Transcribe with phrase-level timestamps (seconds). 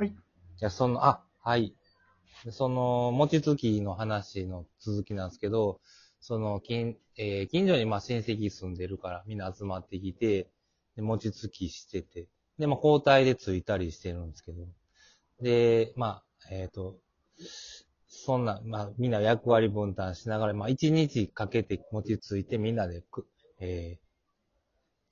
[0.00, 0.08] はい。
[0.08, 0.14] い
[0.60, 1.74] や、その、あ、はい。
[2.50, 5.80] その、餅つきの話の続きなんですけど、
[6.20, 10.50] その、近、えー近所にまあ親戚住んでるから、みんな集まってきて、
[10.96, 12.28] で、餅つきしてて、
[12.58, 14.66] で、まあ交代でついたりしてるんですけど、
[15.42, 16.98] で、まあ、えっ、と、
[18.08, 23.26] そんな、まあ、みんな役割分担しながら、まあ、一日かけて餅ついて、みんなでく、
[23.58, 24.10] えー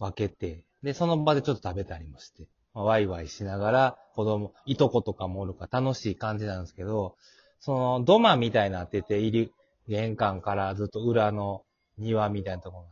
[0.01, 2.49] 分けて、で、その場でちょっと食べたりもして、
[2.79, 7.17] まあワイワイしながら、子供、いとことかもおるか楽しい感じなんですけど、
[7.59, 9.53] その、土間みたいなってて、入り、
[9.89, 11.65] 玄関からずっと裏の
[11.99, 12.91] 庭みたいなところま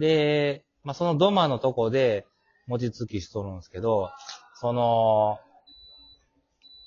[0.00, 0.06] で。
[0.06, 2.26] で、まあ、その土間のとこで、
[2.66, 4.10] 餅つきしとるんですけど、
[4.60, 5.38] その、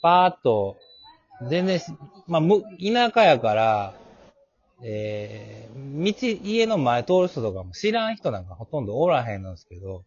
[0.03, 0.77] パーッと、
[1.49, 1.79] 全然、
[2.27, 3.93] まあ、む、田舎やから、
[4.83, 10.03] えー、道、家の前通る人とかも知らん人なんかほとんどおらへんのですけど、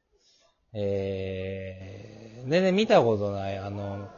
[0.75, 4.09] えー、全然見たことない、あの、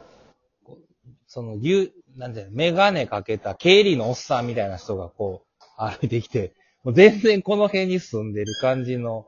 [1.27, 9.25] その、牛、なんていうの、メガネかけた経理のおっさんみたいな人がこう、歩いてきて、もう全然この辺に住んでる感じの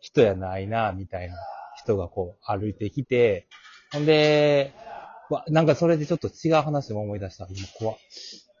[0.00, 1.36] 人やないな、みたいな
[1.76, 3.46] 人がこう、歩いてきて、
[3.92, 4.72] ほんで、
[5.28, 7.46] わ、なんかそれでちょっと違う話も思い出した。
[7.78, 7.96] 怖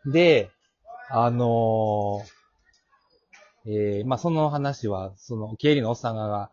[0.06, 0.50] で、
[1.08, 2.40] あのー
[3.66, 6.50] えーまあ、その話は、その、経理のおっさんが、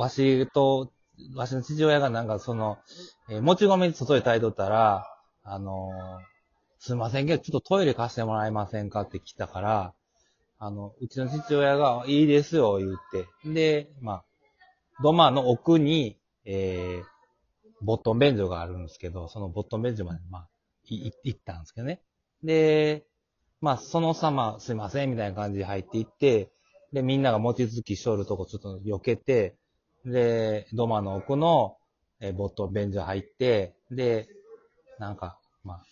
[0.00, 0.92] わしと、
[1.34, 2.78] わしの父親がなんかその、
[3.28, 5.06] えーもち米外で炊いとったら、
[5.42, 6.30] あのー
[6.82, 9.92] すいませんけど、ちょっとトイレ貸してもらえませんかって来たから、
[10.58, 12.92] あの、うちの父親が、いいですよ、言っ
[13.44, 13.52] て。
[13.52, 14.24] で、まあ、
[15.02, 17.04] 土間の奥に、えー、
[17.82, 20.48] ボットン便所があるんですけど、そのボットン便所まで、まあ、
[20.86, 22.00] い行ったんですけどね。
[22.42, 23.04] で、
[23.60, 26.50] まあ、その様、すいません、みたいな感じで入っていって、
[26.94, 29.56] で、みんなが餅つきしょるとこちょっと避けて、
[30.04, 31.76] で、土間の奥の、
[32.20, 34.28] えーボットベン便所入って、で、
[34.98, 35.82] なんか、ま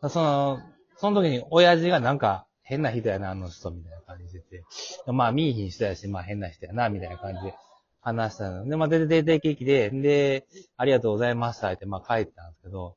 [0.00, 0.60] あ、その、
[0.96, 4.40] その時に親父がなんか変な人やな、あの人、みたいな感じで。
[4.40, 4.64] て、
[5.06, 7.54] まあ、見いひん人やし、まあ変な人やな、みたいな感じで。
[8.00, 8.66] 話したの。
[8.66, 10.46] で、まあ、出て出てきて、で、で
[10.76, 12.96] ありがとうございましたって、まあ帰ったんですけど、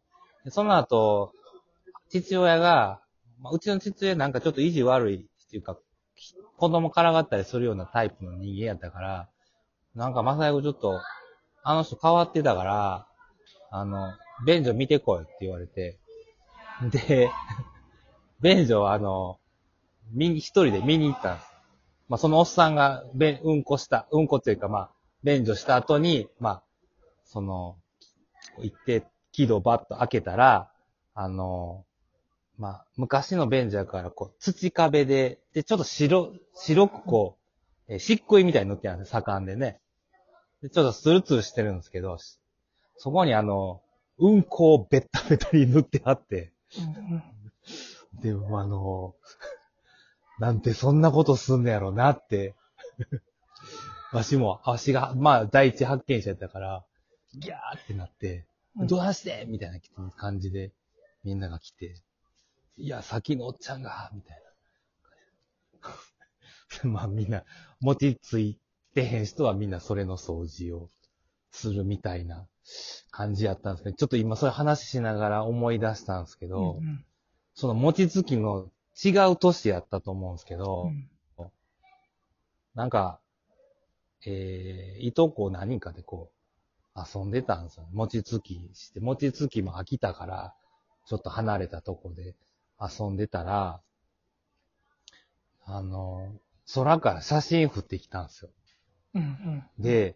[0.50, 1.34] その後、
[2.10, 3.02] 父親が、
[3.40, 5.78] まあ、うちの父親なんかちょっと意地悪いっていうか、
[6.58, 9.30] 子供からがったりするようなタイプの人間やったから、
[9.96, 11.02] なんか、まさやくちょっと、
[11.64, 13.08] あの人変わってたから、
[13.72, 14.14] あの、
[14.46, 16.00] 便所見てこいって言われて、
[16.90, 17.30] で、
[18.42, 19.40] 便所はあの、
[20.12, 21.52] 見に、一人で見に行ったんです。
[22.10, 24.92] まあ、そのおっさんが、べ、うんこした、うんこっていうか、まあ、
[25.24, 26.64] 便所した後に、まあ、
[27.24, 27.78] その、
[28.60, 30.72] 行って、木戸バッと開けたら、
[31.14, 31.86] あの、
[32.58, 37.41] まあ、昔の便所やから、こう、土壁で、で、ちょっと白、白くこう、
[37.92, 39.80] えー漆喰みたいに塗ってあるんです盛んでね。
[40.62, 42.18] で、ちょっとスルツルしてるんですけど、
[42.98, 43.82] そこにあの、
[44.18, 46.54] うんこをベッタベタに塗ってあって、
[48.22, 49.16] でもあの、
[50.40, 52.56] なんてそんなことすんのやろなって、
[54.14, 56.86] わしも、わしが、まあ、第一発見者やったから、
[57.34, 58.46] ギャーってなって、
[58.78, 58.88] うん。
[58.88, 59.46] どうして？
[59.48, 60.72] みたいな感じで、
[61.24, 61.96] みんなが来て、
[62.78, 64.51] いや、先のおっちゃんが、みたいな。
[66.88, 67.44] まあみんな、
[67.80, 68.58] 餅つい
[68.94, 70.90] てへん人はみんなそれの掃除を
[71.52, 72.48] するみたいな
[73.12, 77.06] 感じやったんですけど、ちょっと今そういう話しながら思い出したんですけど、うん
[77.54, 78.70] その餅つきの
[79.04, 80.90] 違う年やったと思うんですけど、
[81.38, 81.52] うん。
[82.76, 83.20] なんか、
[84.26, 86.32] えー、いとこ何人かでこ
[86.96, 87.88] う、遊んでたんですよ。
[87.92, 90.54] 餅つきして、餅つきも飽きたから、
[91.06, 92.36] ちょっと離れたとこで
[92.80, 93.82] 遊んでたら、
[95.66, 96.34] あの、
[96.74, 98.52] 空から写真降ってきたんですよ。
[99.16, 100.16] うんうんで、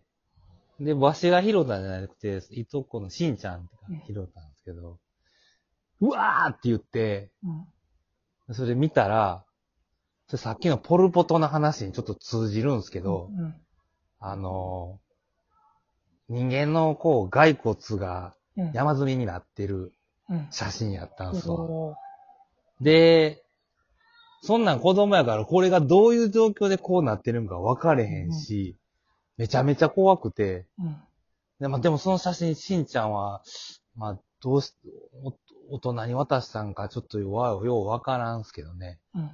[0.79, 3.69] で、わしが拾ったんじゃなくて、いとこのしんちゃんが
[4.07, 4.99] 拾ったんですけど、
[6.01, 7.65] うわーって言って、うん
[8.53, 9.43] それ見たら、
[10.27, 13.55] さっきのポルポトの話にちょっと通じるんですけど、うん
[14.19, 15.05] あのー
[16.27, 19.93] 人間のこう、骸骨がうん山積みになってる
[20.29, 21.53] うん写真やったんですよ。
[21.55, 21.95] お
[22.81, 23.44] で、
[24.45, 28.77] そんなん子供やからこれがどういう状況でこうなってるんか分かれへんし、
[29.37, 30.97] めちゃめちゃ怖くて、うん
[31.59, 33.41] で,、まあ、でもその写真、しんちゃんは、
[33.95, 34.73] まあ、どうし、
[35.23, 35.33] お
[35.75, 38.99] 大人に渡したんかちょっと弱い、よう分からんすけどね。
[39.15, 39.29] うん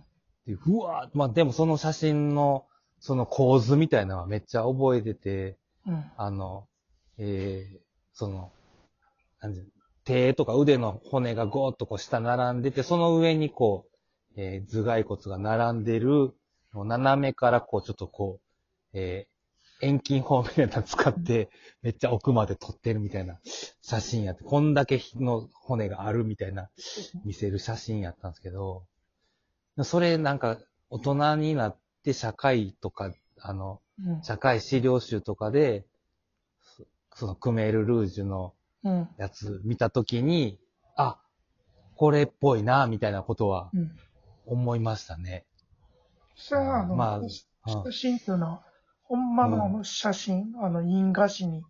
[0.48, 2.66] でうわーまあでもその写真の、
[3.00, 6.68] その構図みたいなのはめっちゃ覚えてて、うんあの、
[7.18, 7.80] えー、
[8.14, 8.52] その、
[9.42, 9.68] なんていう
[10.04, 13.91] 手とか腕の骨がゴーッとこう下並んでて、その上にこう、
[14.36, 16.34] えー頭蓋骨が並んでる、
[16.74, 18.40] 斜めからこうちょっとこ
[18.94, 19.32] う、えー
[19.84, 21.50] 遠近法みたいなの使って、
[21.82, 23.40] めっちゃ奥まで撮ってるみたいな
[23.82, 26.70] 写真やって、こんだけの骨があるみたいな
[27.26, 28.84] 見せる写真やったんですけど、
[29.84, 30.60] それなんか
[30.92, 34.24] 大人になって社会とか、あの、うん。
[34.24, 35.86] 社会資料集とかで、
[36.78, 36.86] そ
[37.16, 39.10] そのクメール・ルージュのうん。
[39.18, 40.60] やつ見たときに、
[40.96, 41.20] あ、
[41.96, 43.92] これっぽいな、みたいなことはうん。
[44.46, 45.46] 思いましたね。
[46.36, 48.64] それは、あの、まあうん写真っていうのは、
[49.04, 51.64] ほんまのあの写真、あの、印画紙に、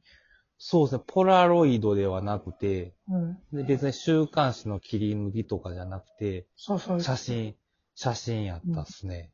[0.58, 3.38] そうですね、ポラロイドではなくて、うん。
[3.52, 7.02] で別に週刊誌の切り抜きとかじゃなくて、そうそう。
[7.02, 7.56] 写真、
[7.96, 9.32] 写真やったっすね。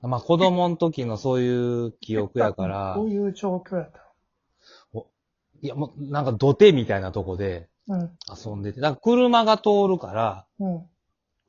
[0.00, 3.98] まあ子供の時のそういう記憶やからど、ういう状況やった？
[5.60, 8.16] いやもうなんか土手みたいなとこでうん。
[8.44, 10.86] 遊んでて、だから車が通るから、うん。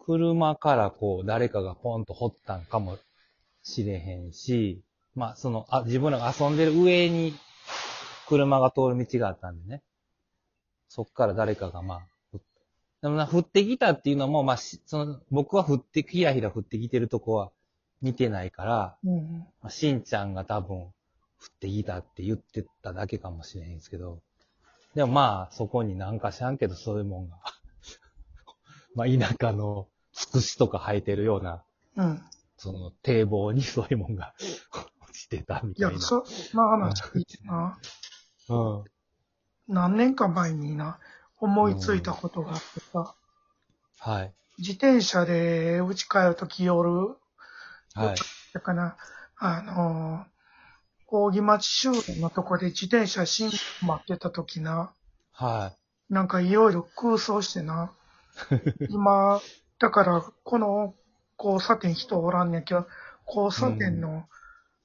[0.06, 2.98] 車からこう誰かがポンと掘ったんかも
[3.64, 4.82] しれへんし、
[5.16, 7.34] まあその、あ、自分らが遊んでる上に
[8.28, 9.82] 車が通る道があったんでね。
[10.90, 12.02] そっから誰かがまあ、
[12.32, 12.42] ふ
[13.02, 17.52] でもな、降ってきたっていうのも、まあ、しその、僕は降って、ひらひら降ってきてるとこは
[18.02, 19.48] 見てないから、うん。
[19.62, 20.92] まあ、しんちゃんが多分降
[21.50, 24.20] ってきたって言ってただけかもしれへんですけど、
[24.96, 27.38] でもまあ、そこになんか知らんけど、そういうもんが、
[28.94, 31.64] まあ、田舎のつくしとか生えてるような、
[31.98, 32.22] うん。
[32.58, 34.34] その堤防にそういうもんが
[35.02, 36.02] 落ちてたみいやたい、な。
[36.02, 37.78] そ、その話聞いてな、
[38.50, 38.84] うん。
[39.68, 41.00] 何年か前にな、
[41.40, 43.16] 思いついたことがあってさ、
[44.00, 44.34] はい。
[44.60, 46.90] 自転車で家帰るとき夜、
[47.96, 48.16] はい。
[48.54, 48.98] だから、
[49.38, 53.50] あのー、扇町周辺のとこで自転車新
[53.82, 54.94] 待ってたときな、
[55.32, 55.74] は
[56.10, 57.92] なんかいろいろ空想してな、
[58.90, 59.42] 今、
[59.80, 60.96] だからこの
[61.38, 62.88] 交差点人おらんねんけど、
[63.28, 64.26] 交差点の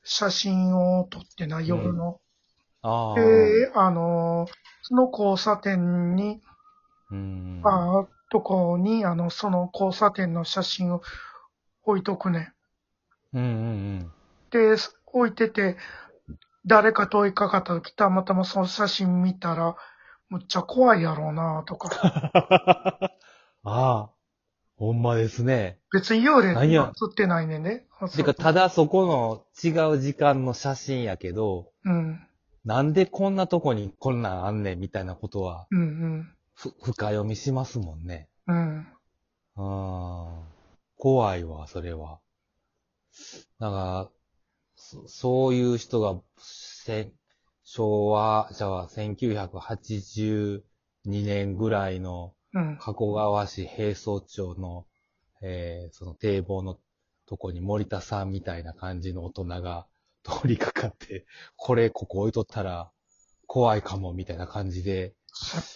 [0.02, 2.20] 写真を撮ってな、夜の。
[2.22, 2.28] い。
[2.82, 3.14] ああ。
[3.14, 4.52] で、あのー、
[4.82, 6.40] その交差点に、
[7.10, 7.62] うん。
[7.64, 11.02] あとこに、あの、その交差点の写真を
[11.84, 12.52] 置いとくね
[13.32, 13.38] ん。
[13.38, 13.46] うんう
[14.04, 14.12] ん
[14.50, 14.76] で、
[15.06, 15.76] 置いてて、
[16.64, 19.76] 誰か問いかかった時、たまたまその写真見たら、
[20.28, 21.90] むっちゃ怖いやろうなとか。
[23.64, 24.10] ああ。
[24.78, 25.80] ほんまですね。
[25.92, 27.86] 別に幽霊何や映ってないねんね。
[28.14, 32.20] てか、ただそこの違う時間の写真やけど、うん。
[32.64, 38.28] なんでこんなとこにこんなんあんねんみたいなことは、うんふ、深読みしますもんね。
[38.46, 38.86] うん。
[39.56, 40.28] うん。
[40.36, 40.44] うん。
[40.96, 42.20] 怖いわ、それは。
[43.58, 44.08] だから、
[44.76, 47.12] そそういう人が、せ
[47.64, 50.62] 昭和、じゃあ1982
[51.04, 52.78] 年ぐらいのうん。
[52.78, 54.86] 加古川市平総町の、
[55.42, 56.78] えーその堤防の
[57.26, 59.86] とこに森田さんみたいな感じの大人が
[60.24, 62.90] 通りかかって、 これここ置いとったら
[63.46, 65.14] 怖いかもみたいな感じで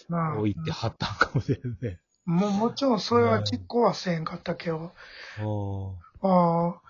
[0.08, 2.00] まあ、置いてはったんかもしれんね。
[2.24, 4.92] も、もちろんそれは実行はせんかったけど、
[5.40, 5.42] う
[6.26, 6.80] んああ、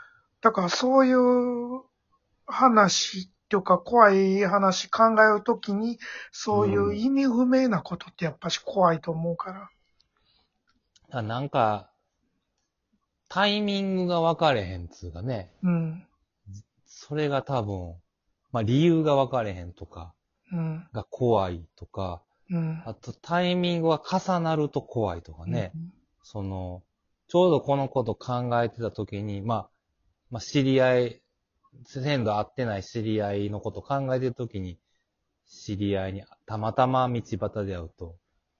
[0.40, 1.82] だからそういう
[2.46, 5.98] 話とか怖い話考えるときに、
[6.30, 9.70] そういう意味不明なことってやっぱし怖いと思うから。
[11.10, 11.90] あなんか、
[13.28, 15.52] タイミングが分かれへんつうかね。
[15.62, 16.06] うん。
[16.86, 17.94] それが多分、
[18.52, 20.14] まあ理由が分かれへんとか、
[20.50, 20.88] うん。
[20.94, 22.82] が怖いとか、うん。
[22.86, 25.72] あとタイミングが重なると怖いとかね。
[26.22, 26.82] その、
[27.28, 29.68] ちょうどこのこと考えてた時に、まあ、
[30.30, 31.21] まあ知り合い、
[31.84, 34.78] 鮮度合ってない知り合いのこと考えてる時に、
[35.46, 38.16] 知り合いにたまたま道端で会うと、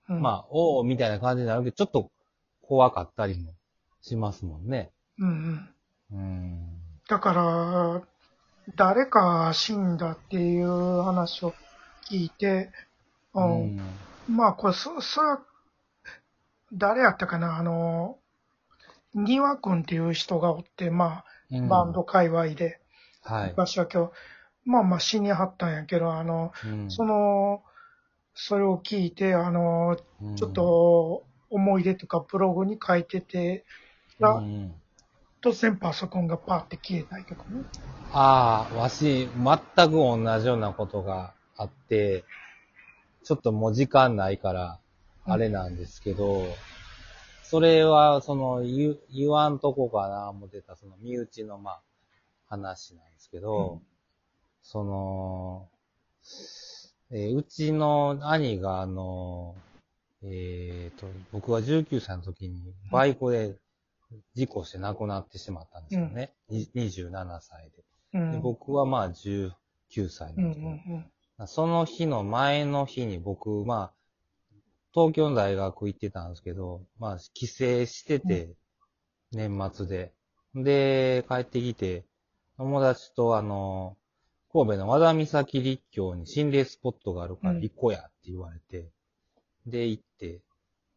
[0.09, 0.23] うん。
[0.23, 2.11] まあ、おおみたいな感じになるけど、ちょっと
[2.63, 3.55] 怖かったりも
[4.01, 4.93] しますもんね。
[5.19, 5.75] うんうん。
[6.11, 6.83] うん。
[7.09, 8.03] だから、
[8.77, 11.57] 誰か死んだっていう話を
[12.11, 12.73] 聞いて、
[13.35, 13.79] ううんん。
[14.29, 15.43] まあ、これ、そ、それは、
[16.73, 18.19] 誰やったかな、あの、
[19.15, 22.82] 庭くんっていう人がおって、まあ、バンド界隈で、
[23.23, 23.49] はい。
[23.51, 24.13] 昔は今日、
[24.65, 27.63] まあまあ死にはったんやけど、あの、うんその、
[28.35, 33.65] それを聞いて、あの、うんちょっと思い出とかブログに書いてて、
[34.21, 34.73] がうん
[35.43, 37.65] 突然パソコンがパーって消えたりとかね。
[38.13, 42.25] ああ、わし、全く同じようなことがあって、
[43.25, 44.79] ちょっともう時間ないから、
[45.25, 46.43] あれなんですけど、
[47.43, 51.81] それは、その、言う、言わんとこかな、思ってた、その、身内の、まあ、
[52.53, 53.81] 話なんですけど、うん
[54.65, 55.69] その、
[57.11, 59.57] えーうちの兄が、あの、
[60.23, 63.57] えっ、と、僕は19歳の時に、バイクで
[64.35, 66.33] 事故して亡くなってしまったんですよね。
[66.49, 67.85] に27歳で。
[68.15, 68.31] うん。
[68.31, 69.51] で僕はまあ19
[69.93, 70.91] 19歳うんうなんですけ
[71.39, 73.93] ど、んその日の前の日に僕、まあ、
[74.95, 77.55] 東京の大学行ってたんですけど、まあ、帰省
[77.87, 78.55] してて、
[79.33, 80.13] 年末で。
[80.55, 82.05] で、帰ってきて、
[82.63, 83.97] 友達とあの、
[84.53, 87.61] 神戸の和田岬立教に心霊スポットがあるからうん。
[87.61, 88.89] 行こうやって言われて、
[89.67, 90.43] で、行って、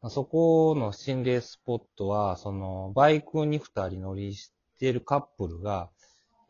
[0.01, 5.89] まあそこの心霊スポットは、その、バイクに二人乗りしてるカップルが、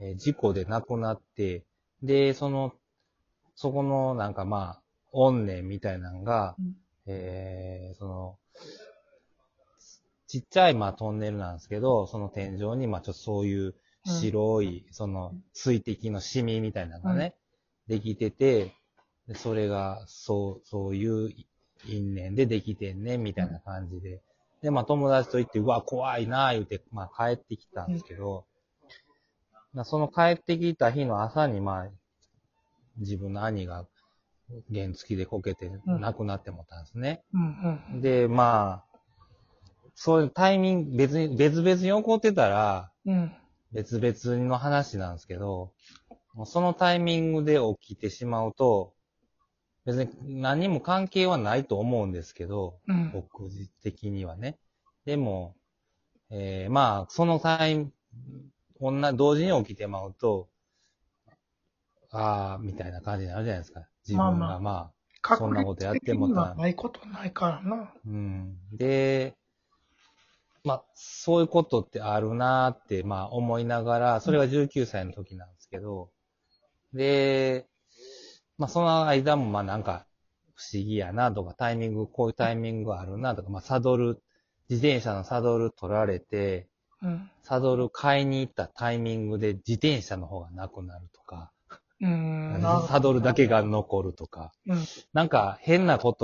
[0.01, 1.63] えー事故で亡くなって、
[2.03, 2.73] で、その、
[3.55, 4.81] そこのなんかまあ、
[5.13, 6.75] 怨念みたいなのが、うん。
[7.07, 8.37] えーその、
[10.27, 17.35] ちっちゃいまあトンネルなんですけど、その天井にまあちょっとそういう白い、その水滴のシミみたいなのがね、
[17.87, 18.73] できてて、
[19.27, 21.33] でそれがそう、そういう
[21.87, 24.21] 因縁でできてんね、みたいな感じで。
[24.61, 28.45] で、まあ友達と行って、うわ、怖いな、言うて、まあ帰ってきたんですけど、
[29.73, 31.87] まあその帰ってきた日の朝に、まあ、
[32.97, 33.85] 自分の兄が
[34.71, 36.01] 原付でこけてうん。
[36.01, 37.23] 亡くなってもったんですね。
[37.33, 38.01] うんうん。
[38.01, 38.97] で、まあ、
[39.95, 43.31] そういうタイミング、別に、別々に起こってたら、うん
[43.71, 45.73] 別々の話なんですけど、
[46.45, 48.93] そのタイミングで起きてしまうと、
[49.85, 53.49] 別に何も関係はないと思うんですけど、うん僕
[53.83, 54.57] 的にはね。
[55.05, 55.55] でも、
[56.31, 57.91] えーまあ、そのタイム、
[58.79, 60.49] 女、同時に起きてまうと、
[62.11, 63.87] ああ、みたいな感じになるじゃないですか。
[64.07, 64.91] 自分がまあまあ、
[65.21, 67.93] 確そんなことやってもたはないことないからな。
[68.05, 68.57] うん。
[68.71, 69.35] で、
[70.65, 76.09] まあ、そういうことってあるなーって、まあ思いながら、それが19歳の時なんですけど、
[76.93, 77.67] で、
[78.57, 80.07] まあその間もまあなんか
[80.55, 84.21] 不思議やなとか、タイミング、こういうタイミングがあるなとか、まあサドル、
[84.69, 86.67] 自転車のサドル取られて、
[87.03, 87.29] うん。
[87.43, 91.51] サドル買いに行ったタイミングで自転車の方がなくなるとか、
[92.01, 92.61] うん。
[92.61, 94.83] なサドルだけが残るとか、うん。
[95.13, 96.23] なんか変なこと